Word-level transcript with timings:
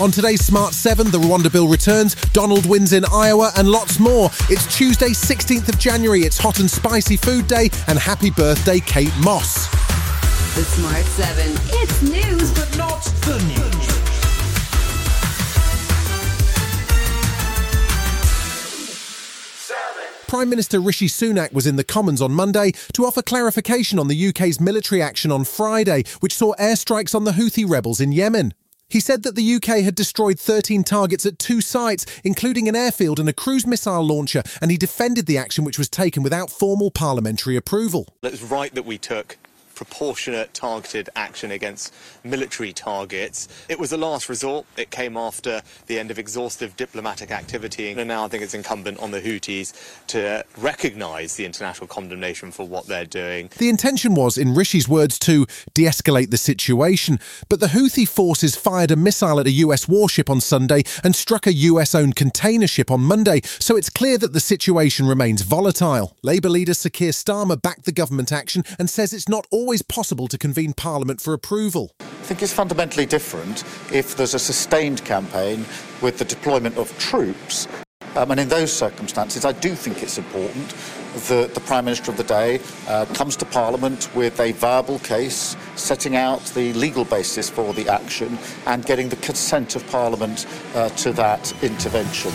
On 0.00 0.10
today's 0.10 0.42
Smart 0.42 0.72
7, 0.72 1.10
the 1.10 1.18
Rwanda 1.18 1.52
bill 1.52 1.68
returns, 1.68 2.14
Donald 2.32 2.64
wins 2.64 2.94
in 2.94 3.04
Iowa, 3.12 3.52
and 3.58 3.68
lots 3.68 4.00
more. 4.00 4.30
It's 4.48 4.64
Tuesday, 4.74 5.10
16th 5.10 5.68
of 5.68 5.78
January. 5.78 6.20
It's 6.20 6.38
hot 6.38 6.58
and 6.58 6.70
spicy 6.70 7.18
food 7.18 7.46
day, 7.46 7.68
and 7.86 7.98
happy 7.98 8.30
birthday, 8.30 8.80
Kate 8.80 9.12
Moss. 9.22 9.68
The 10.54 10.64
Smart 10.64 11.04
7. 11.04 11.52
It's 11.82 12.00
news, 12.00 12.50
but 12.52 12.78
not 12.78 13.02
the 13.26 13.36
news. 13.46 14.00
Prime 20.26 20.48
Minister 20.48 20.80
Rishi 20.80 21.08
Sunak 21.08 21.52
was 21.52 21.66
in 21.66 21.76
the 21.76 21.84
Commons 21.84 22.22
on 22.22 22.32
Monday 22.32 22.72
to 22.94 23.04
offer 23.04 23.20
clarification 23.20 23.98
on 23.98 24.08
the 24.08 24.28
UK's 24.28 24.60
military 24.60 25.02
action 25.02 25.30
on 25.30 25.44
Friday, 25.44 26.04
which 26.20 26.34
saw 26.34 26.54
airstrikes 26.54 27.14
on 27.14 27.24
the 27.24 27.32
Houthi 27.32 27.68
rebels 27.68 28.00
in 28.00 28.12
Yemen. 28.12 28.54
He 28.90 28.98
said 28.98 29.22
that 29.22 29.36
the 29.36 29.54
UK 29.54 29.84
had 29.84 29.94
destroyed 29.94 30.38
13 30.38 30.82
targets 30.82 31.24
at 31.24 31.38
two 31.38 31.60
sites, 31.60 32.04
including 32.24 32.68
an 32.68 32.74
airfield 32.74 33.20
and 33.20 33.28
a 33.28 33.32
cruise 33.32 33.64
missile 33.64 34.02
launcher, 34.02 34.42
and 34.60 34.72
he 34.72 34.76
defended 34.76 35.26
the 35.26 35.38
action 35.38 35.64
which 35.64 35.78
was 35.78 35.88
taken 35.88 36.24
without 36.24 36.50
formal 36.50 36.90
parliamentary 36.90 37.54
approval. 37.54 38.08
It's 38.24 38.42
right 38.42 38.74
that 38.74 38.84
we 38.84 38.98
took 38.98 39.38
proportionate 39.80 40.52
targeted 40.52 41.08
action 41.16 41.52
against 41.52 41.94
military 42.22 42.70
targets. 42.70 43.48
It 43.66 43.80
was 43.80 43.92
a 43.92 43.96
last 43.96 44.28
resort. 44.28 44.66
It 44.76 44.90
came 44.90 45.16
after 45.16 45.62
the 45.86 45.98
end 45.98 46.10
of 46.10 46.18
exhaustive 46.18 46.76
diplomatic 46.76 47.30
activity. 47.30 47.92
And 47.92 48.06
now 48.06 48.22
I 48.22 48.28
think 48.28 48.42
it's 48.42 48.52
incumbent 48.52 48.98
on 48.98 49.10
the 49.10 49.22
Houthis 49.22 49.72
to 50.08 50.44
recognise 50.58 51.36
the 51.36 51.46
international 51.46 51.86
condemnation 51.86 52.50
for 52.50 52.68
what 52.68 52.88
they're 52.88 53.06
doing. 53.06 53.48
The 53.56 53.70
intention 53.70 54.14
was, 54.14 54.36
in 54.36 54.48
Rishi's 54.48 54.86
words, 54.86 55.18
to 55.20 55.46
de 55.72 55.84
escalate 55.84 56.30
the 56.30 56.36
situation. 56.36 57.18
But 57.48 57.60
the 57.60 57.68
Houthi 57.68 58.06
forces 58.06 58.56
fired 58.56 58.90
a 58.90 58.96
missile 58.96 59.40
at 59.40 59.46
a 59.46 59.62
US 59.64 59.88
warship 59.88 60.28
on 60.28 60.42
Sunday 60.42 60.82
and 61.02 61.16
struck 61.16 61.46
a 61.46 61.54
US 61.54 61.94
owned 61.94 62.16
container 62.16 62.66
ship 62.66 62.90
on 62.90 63.00
Monday. 63.00 63.40
So 63.58 63.78
it's 63.78 63.88
clear 63.88 64.18
that 64.18 64.34
the 64.34 64.40
situation 64.40 65.06
remains 65.06 65.40
volatile. 65.40 66.18
Labour 66.22 66.50
leader 66.50 66.74
Sir 66.74 66.90
Keir 66.90 67.12
Starmer 67.12 67.60
backed 67.60 67.86
the 67.86 67.92
government 67.92 68.30
action 68.30 68.62
and 68.78 68.90
says 68.90 69.14
it's 69.14 69.26
not 69.26 69.46
always 69.50 69.69
always 69.70 69.82
possible 69.82 70.26
to 70.26 70.36
convene 70.36 70.72
Parliament 70.72 71.20
for 71.20 71.32
approval. 71.32 71.92
I 72.00 72.04
think 72.24 72.42
it's 72.42 72.52
fundamentally 72.52 73.06
different 73.06 73.62
if 73.92 74.16
there's 74.16 74.34
a 74.34 74.38
sustained 74.40 75.04
campaign 75.04 75.64
with 76.02 76.18
the 76.18 76.24
deployment 76.24 76.76
of 76.76 76.90
troops. 76.98 77.68
Um, 78.16 78.32
and 78.32 78.40
in 78.40 78.48
those 78.48 78.72
circumstances, 78.72 79.44
I 79.44 79.52
do 79.52 79.76
think 79.76 80.02
it's 80.02 80.18
important 80.18 80.74
that 81.28 81.54
the 81.54 81.60
Prime 81.60 81.84
Minister 81.84 82.10
of 82.10 82.16
the 82.16 82.24
day 82.24 82.58
uh, 82.88 83.04
comes 83.14 83.36
to 83.36 83.44
Parliament 83.44 84.12
with 84.12 84.40
a 84.40 84.50
viable 84.50 84.98
case, 84.98 85.56
setting 85.76 86.16
out 86.16 86.40
the 86.46 86.72
legal 86.72 87.04
basis 87.04 87.48
for 87.48 87.72
the 87.72 87.88
action 87.88 88.36
and 88.66 88.84
getting 88.84 89.08
the 89.08 89.22
consent 89.28 89.76
of 89.76 89.86
Parliament 89.86 90.48
uh, 90.74 90.88
to 90.88 91.12
that 91.12 91.54
intervention. 91.62 92.32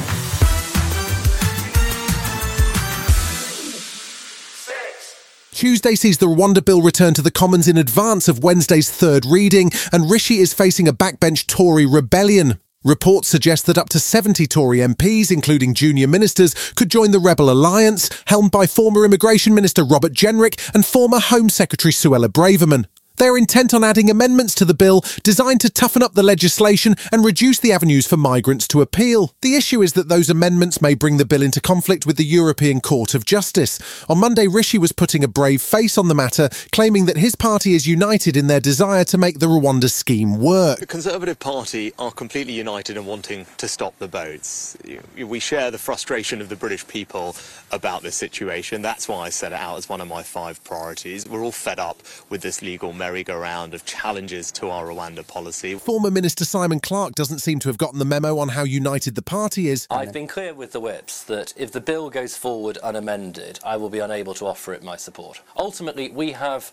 Tuesday 5.56 5.96
sees 5.96 6.18
the 6.18 6.26
Rwanda 6.26 6.64
bill 6.64 6.82
return 6.82 7.14
to 7.14 7.22
the 7.22 7.32
Commons 7.32 7.70
in 7.70 7.78
advance 7.78 8.28
of 8.28 8.44
Wednesday's 8.44 8.92
third 8.92 9.26
reading, 9.26 9.72
and 9.94 10.12
Rishi 10.12 10.40
is 10.40 10.54
facing 10.54 10.86
a 10.86 10.92
backbench 10.92 11.48
Tory 11.48 11.86
rebellion. 11.86 12.60
Reports 12.84 13.30
suggest 13.30 13.66
that 13.68 13.78
up 13.78 13.88
to 13.90 14.00
70 14.02 14.48
Tory 14.48 14.80
MPs, 14.80 15.32
including 15.32 15.74
junior 15.74 16.10
ministers, 16.10 16.54
could 16.74 16.92
join 16.92 17.12
the 17.12 17.20
Rebel 17.20 17.50
Alliance, 17.50 18.10
helmed 18.28 18.52
by 18.52 18.68
former 18.68 19.06
Immigration 19.06 19.56
Minister 19.56 19.86
Robert 19.86 20.12
Jenrick 20.12 20.60
and 20.76 20.86
former 20.86 21.20
Home 21.20 21.48
Secretary 21.48 21.94
Suella 21.94 22.28
Braverman. 22.28 22.88
They 23.18 23.28
are 23.28 23.38
intent 23.38 23.74
on 23.74 23.84
adding 23.84 24.10
amendments 24.10 24.56
to 24.56 24.66
the 24.66 24.74
bill 24.74 25.04
designed 25.24 25.62
to 25.62 25.70
toughen 25.70 26.04
up 26.04 26.14
the 26.14 26.24
legislation 26.24 26.96
and 27.12 27.24
reduce 27.24 27.60
the 27.60 27.72
avenues 27.72 28.06
for 28.06 28.18
migrants 28.18 28.68
to 28.70 28.82
appeal. 28.82 29.34
The 29.42 29.56
issue 29.56 29.82
is 29.82 29.94
that 29.94 30.10
those 30.10 30.30
amendments 30.30 30.82
may 30.82 30.96
bring 30.96 31.18
the 31.18 31.26
bill 31.26 31.42
into 31.42 31.62
conflict 31.62 32.06
with 32.06 32.18
the 32.18 32.26
European 32.26 32.82
Court 32.82 33.14
of 33.14 33.26
Justice. 33.26 33.80
On 34.10 34.20
Monday, 34.20 34.48
Rishi 34.48 34.78
was 34.78 34.92
putting 34.92 35.24
a 35.24 35.28
brave 35.28 35.62
face 35.62 35.98
on 35.98 36.08
the 36.08 36.16
matter, 36.16 36.50
claiming 36.72 37.06
that 37.06 37.18
his 37.18 37.36
party 37.36 37.74
is 37.74 37.88
united 37.88 38.36
in 38.36 38.48
their 38.48 38.60
desire 38.60 39.04
to 39.06 39.18
make 39.18 39.40
the 39.40 39.46
Rwanda 39.46 39.90
scheme 39.90 40.40
work. 40.40 40.80
The 40.80 40.86
Conservative 40.86 41.40
Party 41.40 41.94
are 41.98 42.12
completely 42.12 42.54
united 42.54 42.98
in 42.98 43.06
wanting 43.06 43.46
to 43.58 43.68
stop 43.68 43.98
the 44.00 44.08
boats. 44.08 44.78
We 45.18 45.40
share 45.40 45.72
the 45.72 45.78
frustration 45.78 46.42
of 46.42 46.50
the 46.50 46.56
British 46.56 46.86
people 46.88 47.36
about 47.72 48.02
this 48.02 48.16
situation. 48.16 48.82
That's 48.82 49.08
why 49.08 49.26
I 49.26 49.30
set 49.30 49.52
it 49.52 49.60
out 49.60 49.78
as 49.78 49.88
one 49.88 50.02
of 50.02 50.08
my 50.08 50.24
five 50.24 50.64
priorities. 50.64 51.28
We're 51.28 51.44
all 51.44 51.52
fed 51.52 51.80
up 51.80 51.98
with 52.30 52.42
this 52.42 52.62
legal 52.62 52.94
merry-go-round 53.06 53.76
of 53.76 53.86
challenges 53.86 54.52
to 54.52 54.68
our 54.72 54.88
Rwanda 54.88 55.26
policy. 55.28 55.76
Former 55.76 56.10
Minister 56.10 56.44
Simon 56.44 56.80
Clarke 56.80 57.14
doesn't 57.14 57.38
seem 57.38 57.60
to 57.60 57.70
have 57.70 57.78
gotten 57.78 58.00
the 58.00 58.06
memo 58.06 58.40
on 58.40 58.50
how 58.50 58.64
united 58.64 59.14
the 59.14 59.22
party 59.22 59.68
is. 59.68 59.86
I've 59.92 60.12
been 60.12 60.26
clear 60.26 60.56
with 60.56 60.72
the 60.72 60.80
whips 60.80 61.24
that 61.26 61.54
if 61.56 61.72
the 61.72 61.82
bill 61.82 62.10
goes 62.10 62.36
forward 62.36 62.78
unamended, 62.78 63.60
I 63.64 63.78
will 63.78 63.92
be 63.92 64.00
unable 64.00 64.34
to 64.34 64.48
offer 64.48 64.74
it 64.74 64.82
my 64.82 64.96
support. 64.96 65.40
Ultimately, 65.56 66.10
we 66.10 66.32
have 66.32 66.72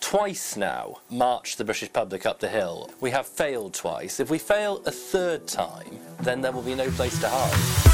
twice 0.00 0.54
now 0.54 0.98
marched 1.08 1.56
the 1.56 1.64
British 1.64 1.90
public 1.90 2.26
up 2.26 2.40
the 2.40 2.48
hill. 2.48 2.90
We 3.00 3.12
have 3.12 3.26
failed 3.26 3.72
twice. 3.72 4.20
If 4.20 4.28
we 4.28 4.36
fail 4.36 4.82
a 4.84 4.90
third 4.90 5.48
time, 5.48 5.98
then 6.20 6.42
there 6.42 6.52
will 6.52 6.60
be 6.60 6.74
no 6.74 6.90
place 6.90 7.18
to 7.20 7.28
hide. 7.30 7.89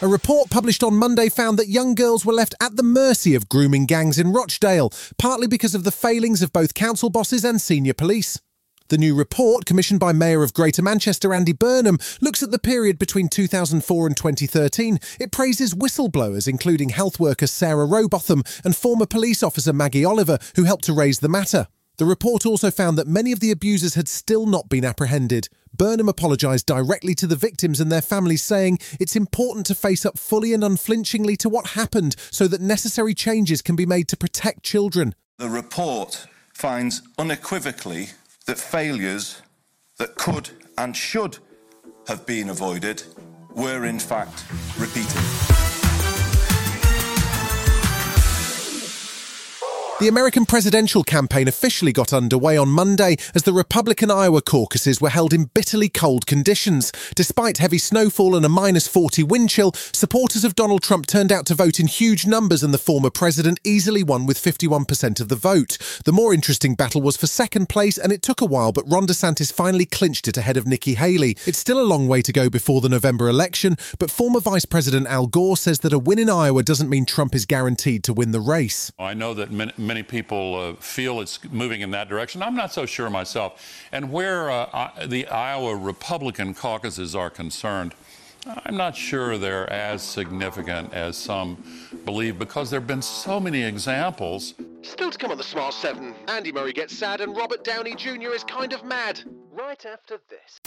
A 0.00 0.06
report 0.06 0.48
published 0.48 0.84
on 0.84 0.94
Monday 0.94 1.28
found 1.28 1.58
that 1.58 1.66
young 1.66 1.96
girls 1.96 2.24
were 2.24 2.32
left 2.32 2.54
at 2.60 2.76
the 2.76 2.84
mercy 2.84 3.34
of 3.34 3.48
grooming 3.48 3.84
gangs 3.84 4.16
in 4.16 4.32
Rochdale, 4.32 4.92
partly 5.18 5.48
because 5.48 5.74
of 5.74 5.82
the 5.82 5.90
failings 5.90 6.40
of 6.40 6.52
both 6.52 6.74
council 6.74 7.10
bosses 7.10 7.44
and 7.44 7.60
senior 7.60 7.94
police. 7.94 8.40
The 8.90 8.98
new 8.98 9.16
report, 9.16 9.66
commissioned 9.66 9.98
by 9.98 10.12
Mayor 10.12 10.44
of 10.44 10.54
Greater 10.54 10.82
Manchester 10.82 11.34
Andy 11.34 11.52
Burnham, 11.52 11.98
looks 12.20 12.44
at 12.44 12.52
the 12.52 12.60
period 12.60 12.96
between 12.96 13.28
2004 13.28 14.06
and 14.06 14.16
2013. 14.16 15.00
It 15.18 15.32
praises 15.32 15.74
whistleblowers, 15.74 16.46
including 16.46 16.90
health 16.90 17.18
worker 17.18 17.48
Sara 17.48 17.84
Rowbotham 17.84 18.44
and 18.64 18.76
former 18.76 19.04
police 19.04 19.42
officer 19.42 19.72
Maggie 19.72 20.04
Oliver, 20.04 20.38
who 20.54 20.62
helped 20.62 20.84
to 20.84 20.92
raise 20.92 21.18
the 21.18 21.28
matter. 21.28 21.66
The 21.98 22.06
report 22.06 22.46
also 22.46 22.70
found 22.70 22.96
that 22.96 23.08
many 23.08 23.32
of 23.32 23.40
the 23.40 23.50
abusers 23.50 23.94
had 23.94 24.06
still 24.06 24.46
not 24.46 24.68
been 24.68 24.84
apprehended. 24.84 25.48
Burnham 25.76 26.08
apologised 26.08 26.66
directly 26.66 27.12
to 27.16 27.26
the 27.26 27.34
victims 27.34 27.80
and 27.80 27.90
their 27.90 28.02
families, 28.02 28.42
saying 28.42 28.78
it's 29.00 29.16
important 29.16 29.66
to 29.66 29.74
face 29.74 30.06
up 30.06 30.16
fully 30.16 30.54
and 30.54 30.62
unflinchingly 30.62 31.36
to 31.38 31.48
what 31.48 31.70
happened 31.70 32.14
so 32.30 32.46
that 32.46 32.60
necessary 32.60 33.14
changes 33.14 33.62
can 33.62 33.74
be 33.74 33.84
made 33.84 34.06
to 34.08 34.16
protect 34.16 34.62
children. 34.62 35.12
The 35.38 35.48
report 35.48 36.28
finds 36.54 37.02
unequivocally 37.18 38.10
that 38.46 38.58
failures 38.58 39.42
that 39.98 40.14
could 40.14 40.50
and 40.78 40.96
should 40.96 41.38
have 42.06 42.24
been 42.26 42.48
avoided 42.48 43.02
were 43.56 43.84
in 43.84 43.98
fact 43.98 44.44
repeated. 44.78 45.27
The 50.00 50.06
American 50.06 50.46
presidential 50.46 51.02
campaign 51.02 51.48
officially 51.48 51.92
got 51.92 52.12
underway 52.12 52.56
on 52.56 52.68
Monday 52.68 53.16
as 53.34 53.42
the 53.42 53.52
Republican 53.52 54.12
Iowa 54.12 54.40
caucuses 54.40 55.00
were 55.00 55.08
held 55.08 55.34
in 55.34 55.46
bitterly 55.46 55.88
cold 55.88 56.24
conditions. 56.24 56.92
Despite 57.16 57.58
heavy 57.58 57.78
snowfall 57.78 58.36
and 58.36 58.46
a 58.46 58.48
minus 58.48 58.86
40 58.86 59.24
wind 59.24 59.50
chill, 59.50 59.72
supporters 59.74 60.44
of 60.44 60.54
Donald 60.54 60.84
Trump 60.84 61.06
turned 61.06 61.32
out 61.32 61.46
to 61.46 61.54
vote 61.56 61.80
in 61.80 61.88
huge 61.88 62.26
numbers 62.26 62.62
and 62.62 62.72
the 62.72 62.78
former 62.78 63.10
president 63.10 63.58
easily 63.64 64.04
won 64.04 64.24
with 64.24 64.38
51% 64.38 65.18
of 65.18 65.28
the 65.28 65.34
vote. 65.34 65.78
The 66.04 66.12
more 66.12 66.32
interesting 66.32 66.76
battle 66.76 67.02
was 67.02 67.16
for 67.16 67.26
second 67.26 67.68
place 67.68 67.98
and 67.98 68.12
it 68.12 68.22
took 68.22 68.40
a 68.40 68.46
while, 68.46 68.70
but 68.70 68.88
Ron 68.88 69.08
DeSantis 69.08 69.52
finally 69.52 69.84
clinched 69.84 70.28
it 70.28 70.36
ahead 70.36 70.56
of 70.56 70.64
Nikki 70.64 70.94
Haley. 70.94 71.36
It's 71.44 71.58
still 71.58 71.80
a 71.80 71.82
long 71.82 72.06
way 72.06 72.22
to 72.22 72.32
go 72.32 72.48
before 72.48 72.80
the 72.80 72.88
November 72.88 73.28
election, 73.28 73.76
but 73.98 74.12
former 74.12 74.38
Vice 74.38 74.64
President 74.64 75.08
Al 75.08 75.26
Gore 75.26 75.56
says 75.56 75.80
that 75.80 75.92
a 75.92 75.98
win 75.98 76.20
in 76.20 76.30
Iowa 76.30 76.62
doesn't 76.62 76.88
mean 76.88 77.04
Trump 77.04 77.34
is 77.34 77.46
guaranteed 77.46 78.04
to 78.04 78.12
win 78.12 78.30
the 78.30 78.38
race. 78.38 78.92
I 78.96 79.14
know 79.14 79.34
that 79.34 79.50
many 79.50 79.72
many 79.88 80.04
people 80.04 80.54
uh, 80.54 80.74
feel 80.74 81.20
it's 81.20 81.42
moving 81.50 81.80
in 81.80 81.90
that 81.90 82.08
direction. 82.08 82.42
I'm 82.42 82.54
not 82.54 82.72
so 82.72 82.86
sure 82.86 83.10
myself. 83.10 83.64
And 83.90 84.12
where 84.12 84.50
uh, 84.50 84.90
the 85.06 85.26
Iowa 85.26 85.74
Republican 85.74 86.54
caucuses 86.54 87.16
are 87.16 87.30
concerned, 87.30 87.94
I'm 88.64 88.76
not 88.76 88.94
sure 88.94 89.36
they're 89.36 89.70
as 89.72 90.02
significant 90.02 90.94
as 90.94 91.16
some 91.16 91.62
believe 92.04 92.38
because 92.38 92.70
there 92.70 92.78
have 92.78 92.86
been 92.86 93.02
so 93.02 93.40
many 93.40 93.62
examples. 93.62 94.54
Still 94.82 95.10
to 95.10 95.18
come 95.18 95.32
on 95.32 95.38
the 95.38 95.42
Smart 95.42 95.74
7, 95.74 96.14
Andy 96.28 96.52
Murray 96.52 96.72
gets 96.72 96.96
sad 96.96 97.20
and 97.20 97.36
Robert 97.36 97.64
Downey 97.64 97.94
Jr. 97.94 98.30
is 98.30 98.44
kind 98.44 98.72
of 98.72 98.84
mad. 98.84 99.20
Right 99.50 99.84
after 99.84 100.18
this. 100.28 100.60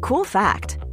Cool 0.00 0.24
fact 0.24 0.78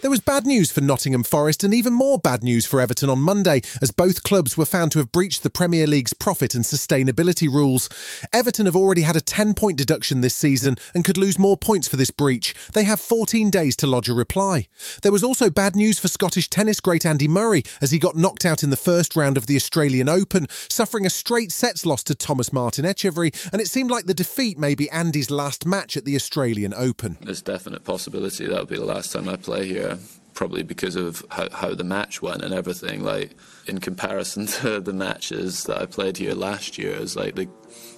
There 0.00 0.10
was 0.12 0.20
bad 0.20 0.46
news 0.46 0.70
for 0.70 0.80
Nottingham 0.80 1.24
Forest 1.24 1.64
and 1.64 1.74
even 1.74 1.92
more 1.92 2.20
bad 2.20 2.44
news 2.44 2.64
for 2.64 2.80
Everton 2.80 3.10
on 3.10 3.18
Monday, 3.18 3.62
as 3.82 3.90
both 3.90 4.22
clubs 4.22 4.56
were 4.56 4.64
found 4.64 4.92
to 4.92 5.00
have 5.00 5.10
breached 5.10 5.42
the 5.42 5.50
Premier 5.50 5.88
League's 5.88 6.12
profit 6.12 6.54
and 6.54 6.62
sustainability 6.64 7.52
rules. 7.52 7.88
Everton 8.32 8.66
have 8.66 8.76
already 8.76 9.02
had 9.02 9.16
a 9.16 9.20
10 9.20 9.54
point 9.54 9.76
deduction 9.76 10.20
this 10.20 10.36
season 10.36 10.76
and 10.94 11.04
could 11.04 11.16
lose 11.16 11.36
more 11.36 11.56
points 11.56 11.88
for 11.88 11.96
this 11.96 12.12
breach. 12.12 12.54
They 12.74 12.84
have 12.84 13.00
14 13.00 13.50
days 13.50 13.74
to 13.74 13.88
lodge 13.88 14.08
a 14.08 14.14
reply. 14.14 14.68
There 15.02 15.10
was 15.10 15.24
also 15.24 15.50
bad 15.50 15.74
news 15.74 15.98
for 15.98 16.06
Scottish 16.06 16.48
tennis 16.48 16.78
great 16.78 17.04
Andy 17.04 17.26
Murray, 17.26 17.64
as 17.80 17.90
he 17.90 17.98
got 17.98 18.14
knocked 18.14 18.44
out 18.44 18.62
in 18.62 18.70
the 18.70 18.76
first 18.76 19.16
round 19.16 19.36
of 19.36 19.48
the 19.48 19.56
Australian 19.56 20.08
Open, 20.08 20.46
suffering 20.70 21.06
a 21.06 21.10
straight 21.10 21.50
sets 21.50 21.84
loss 21.84 22.04
to 22.04 22.14
Thomas 22.14 22.52
Martin 22.52 22.84
Etcheverry, 22.84 23.34
and 23.52 23.60
it 23.60 23.66
seemed 23.66 23.90
like 23.90 24.06
the 24.06 24.14
defeat 24.14 24.58
may 24.58 24.76
be 24.76 24.88
Andy's 24.90 25.28
last 25.28 25.66
match 25.66 25.96
at 25.96 26.04
the 26.04 26.14
Australian 26.14 26.72
Open. 26.72 27.18
There's 27.20 27.42
definite 27.42 27.82
possibility 27.82 28.46
that'll 28.46 28.64
be 28.64 28.76
the 28.76 28.84
last 28.84 29.12
time 29.12 29.28
I 29.28 29.34
play 29.34 29.66
here 29.66 29.87
probably 30.34 30.62
because 30.62 30.94
of 30.94 31.24
how, 31.30 31.48
how, 31.50 31.74
the 31.74 31.84
match 31.84 32.22
went 32.22 32.42
and 32.42 32.54
everything. 32.54 33.02
Like 33.02 33.34
in 33.66 33.78
comparison 33.78 34.46
to 34.60 34.80
the 34.80 34.92
matches 34.92 35.64
that 35.64 35.80
I 35.80 35.86
played 35.86 36.16
here 36.16 36.34
last 36.34 36.78
year, 36.78 36.94
it's 36.94 37.16
like 37.16 37.34
the 37.34 37.48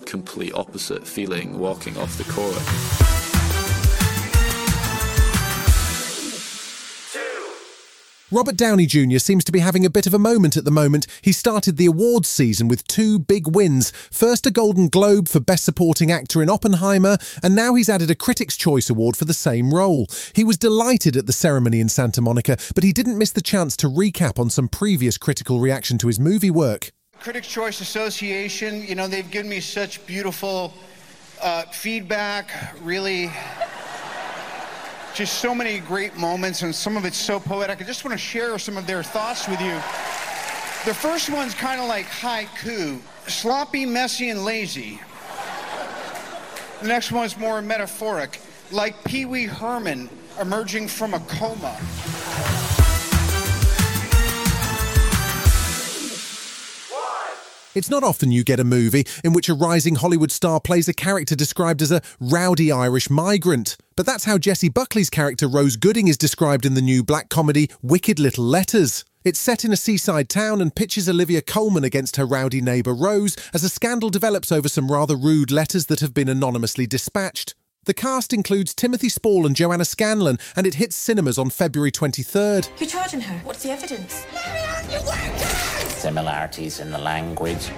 complete 0.06 0.54
opposite 0.54 1.06
feeling 1.06 1.58
walking 1.58 1.96
off 1.98 2.16
the 2.16 2.24
court. 2.32 3.19
Robert 8.32 8.56
Downey 8.56 8.86
Jr. 8.86 9.18
seems 9.18 9.42
to 9.42 9.50
be 9.50 9.58
having 9.58 9.84
a 9.84 9.90
bit 9.90 10.06
of 10.06 10.14
a 10.14 10.18
moment 10.18 10.56
at 10.56 10.64
the 10.64 10.70
moment. 10.70 11.08
He 11.20 11.32
started 11.32 11.76
the 11.76 11.86
awards 11.86 12.28
season 12.28 12.68
with 12.68 12.86
two 12.86 13.18
big 13.18 13.48
wins. 13.48 13.90
First, 14.12 14.46
a 14.46 14.52
Golden 14.52 14.86
Globe 14.86 15.26
for 15.26 15.40
Best 15.40 15.64
Supporting 15.64 16.12
Actor 16.12 16.40
in 16.40 16.48
Oppenheimer, 16.48 17.18
and 17.42 17.56
now 17.56 17.74
he's 17.74 17.88
added 17.88 18.08
a 18.08 18.14
Critics' 18.14 18.56
Choice 18.56 18.88
Award 18.88 19.16
for 19.16 19.24
the 19.24 19.34
same 19.34 19.74
role. 19.74 20.06
He 20.32 20.44
was 20.44 20.56
delighted 20.56 21.16
at 21.16 21.26
the 21.26 21.32
ceremony 21.32 21.80
in 21.80 21.88
Santa 21.88 22.20
Monica, 22.20 22.56
but 22.72 22.84
he 22.84 22.92
didn't 22.92 23.18
miss 23.18 23.32
the 23.32 23.42
chance 23.42 23.76
to 23.78 23.88
recap 23.88 24.38
on 24.38 24.48
some 24.48 24.68
previous 24.68 25.18
critical 25.18 25.58
reaction 25.58 25.98
to 25.98 26.06
his 26.06 26.20
movie 26.20 26.52
work. 26.52 26.92
Critics' 27.18 27.48
Choice 27.48 27.80
Association, 27.80 28.86
you 28.86 28.94
know, 28.94 29.08
they've 29.08 29.30
given 29.32 29.50
me 29.50 29.58
such 29.58 30.06
beautiful 30.06 30.72
uh, 31.42 31.62
feedback, 31.62 32.76
really 32.80 33.28
just 35.20 35.40
so 35.40 35.54
many 35.54 35.80
great 35.80 36.16
moments, 36.16 36.62
and 36.62 36.74
some 36.74 36.96
of 36.96 37.04
it's 37.04 37.18
so 37.18 37.38
poetic. 37.38 37.82
I 37.82 37.84
just 37.84 38.06
want 38.06 38.12
to 38.12 38.18
share 38.18 38.58
some 38.58 38.78
of 38.78 38.86
their 38.86 39.02
thoughts 39.02 39.46
with 39.46 39.60
you. 39.60 39.74
The 40.86 40.94
first 40.94 41.28
one's 41.28 41.52
kind 41.52 41.78
of 41.78 41.88
like 41.88 42.06
haiku 42.06 42.98
sloppy, 43.26 43.84
messy, 43.84 44.30
and 44.30 44.46
lazy. 44.46 44.98
The 46.80 46.88
next 46.88 47.12
one's 47.12 47.36
more 47.36 47.60
metaphoric, 47.60 48.40
like 48.72 49.04
Pee 49.04 49.26
Wee 49.26 49.44
Herman 49.44 50.08
emerging 50.40 50.88
from 50.88 51.12
a 51.12 51.20
coma. 51.20 51.78
It's 57.72 57.90
not 57.90 58.02
often 58.02 58.32
you 58.32 58.42
get 58.42 58.58
a 58.58 58.64
movie 58.64 59.06
in 59.22 59.32
which 59.32 59.48
a 59.48 59.54
rising 59.54 59.94
Hollywood 59.94 60.32
star 60.32 60.58
plays 60.58 60.88
a 60.88 60.92
character 60.92 61.36
described 61.36 61.82
as 61.82 61.92
a 61.92 62.02
rowdy 62.18 62.72
Irish 62.72 63.08
migrant. 63.08 63.76
But 63.94 64.06
that's 64.06 64.24
how 64.24 64.38
Jessie 64.38 64.68
Buckley's 64.68 65.08
character 65.08 65.46
Rose 65.46 65.76
Gooding 65.76 66.08
is 66.08 66.18
described 66.18 66.66
in 66.66 66.74
the 66.74 66.82
new 66.82 67.04
black 67.04 67.28
comedy 67.28 67.70
Wicked 67.80 68.18
Little 68.18 68.44
Letters. 68.44 69.04
It's 69.22 69.38
set 69.38 69.64
in 69.64 69.72
a 69.72 69.76
seaside 69.76 70.28
town 70.28 70.60
and 70.60 70.74
pitches 70.74 71.08
Olivia 71.08 71.42
Colman 71.42 71.84
against 71.84 72.16
her 72.16 72.26
rowdy 72.26 72.60
neighbour 72.60 72.92
Rose 72.92 73.36
as 73.54 73.62
a 73.62 73.68
scandal 73.68 74.10
develops 74.10 74.50
over 74.50 74.68
some 74.68 74.90
rather 74.90 75.14
rude 75.14 75.52
letters 75.52 75.86
that 75.86 76.00
have 76.00 76.12
been 76.12 76.28
anonymously 76.28 76.88
dispatched. 76.88 77.54
The 77.84 77.94
cast 77.94 78.34
includes 78.34 78.74
Timothy 78.74 79.08
Spall 79.08 79.46
and 79.46 79.56
Joanna 79.56 79.86
Scanlon, 79.86 80.38
and 80.54 80.66
it 80.66 80.74
hits 80.74 80.94
cinemas 80.94 81.38
on 81.38 81.48
February 81.48 81.90
23rd. 81.90 82.68
You're 82.78 82.90
charging 82.90 83.22
her. 83.22 83.38
What's 83.38 83.62
the 83.62 83.70
evidence? 83.70 84.26
Similarities 85.94 86.80
in 86.80 86.90
the 86.90 86.98
language. 86.98 87.70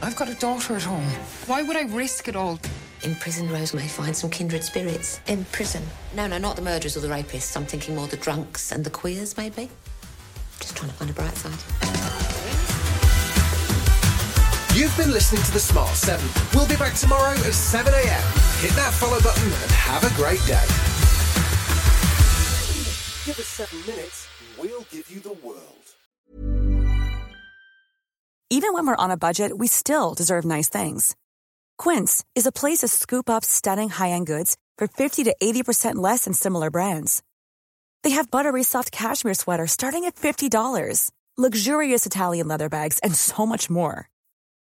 I've 0.00 0.16
got 0.16 0.30
a 0.30 0.34
daughter 0.36 0.76
at 0.76 0.82
home. 0.82 1.04
Why 1.46 1.62
would 1.62 1.76
I 1.76 1.82
risk 1.82 2.26
it 2.26 2.36
all? 2.36 2.58
In 3.02 3.14
prison, 3.16 3.50
Rose 3.50 3.74
may 3.74 3.86
find 3.86 4.16
some 4.16 4.30
kindred 4.30 4.64
spirits. 4.64 5.20
In 5.26 5.44
prison? 5.46 5.82
No, 6.14 6.26
no, 6.26 6.38
not 6.38 6.56
the 6.56 6.62
murderers 6.62 6.96
or 6.96 7.00
the 7.00 7.08
rapists. 7.08 7.54
I'm 7.54 7.66
thinking 7.66 7.94
more 7.94 8.06
the 8.06 8.16
drunks 8.16 8.72
and 8.72 8.82
the 8.82 8.90
queers, 8.90 9.36
maybe. 9.36 9.68
Just 10.58 10.74
trying 10.74 10.90
to 10.90 10.96
find 10.96 11.10
a 11.10 11.14
bright 11.14 11.36
side. 11.36 12.69
You've 14.72 14.96
been 14.96 15.10
listening 15.10 15.42
to 15.42 15.52
The 15.52 15.58
Smart 15.58 15.96
7. 15.96 16.24
We'll 16.54 16.68
be 16.68 16.76
back 16.76 16.94
tomorrow 16.94 17.32
at 17.32 17.54
7 17.54 17.92
a.m. 17.92 18.22
Hit 18.60 18.70
that 18.78 18.94
follow 18.94 19.20
button 19.20 19.42
and 19.42 19.70
have 19.72 20.04
a 20.04 20.14
great 20.14 20.38
day. 20.46 20.62
Give 23.26 23.36
us 23.36 23.48
seven 23.48 23.80
minutes, 23.84 24.28
and 24.38 24.62
we'll 24.62 24.86
give 24.92 25.10
you 25.10 25.18
the 25.18 25.32
world. 25.44 25.94
Even 28.48 28.72
when 28.72 28.86
we're 28.86 28.94
on 28.94 29.10
a 29.10 29.16
budget, 29.16 29.58
we 29.58 29.66
still 29.66 30.14
deserve 30.14 30.44
nice 30.44 30.68
things. 30.68 31.16
Quince 31.76 32.24
is 32.36 32.46
a 32.46 32.52
place 32.52 32.78
to 32.78 32.88
scoop 32.88 33.28
up 33.28 33.44
stunning 33.44 33.88
high 33.88 34.10
end 34.10 34.28
goods 34.28 34.56
for 34.78 34.86
50 34.86 35.24
to 35.24 35.34
80% 35.42 35.96
less 35.96 36.26
than 36.26 36.32
similar 36.32 36.70
brands. 36.70 37.24
They 38.04 38.10
have 38.10 38.30
buttery 38.30 38.62
soft 38.62 38.92
cashmere 38.92 39.34
sweaters 39.34 39.72
starting 39.72 40.04
at 40.04 40.14
$50, 40.14 41.10
luxurious 41.36 42.06
Italian 42.06 42.46
leather 42.46 42.68
bags, 42.68 43.00
and 43.00 43.16
so 43.16 43.46
much 43.46 43.68
more. 43.68 44.08